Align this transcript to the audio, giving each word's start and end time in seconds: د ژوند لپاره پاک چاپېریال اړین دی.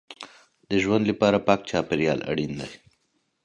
د 0.69 0.71
ژوند 0.83 1.03
لپاره 1.11 1.37
پاک 1.47 1.59
چاپېریال 1.69 2.19
اړین 2.31 2.51
دی. 2.59 2.71